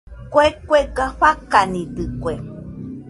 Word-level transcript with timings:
Kue 0.31 0.47
kuega 0.67 1.05
fakanidɨkue. 1.19 2.33